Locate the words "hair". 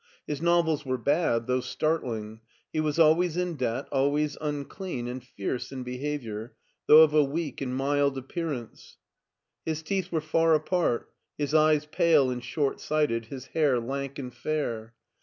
13.49-13.79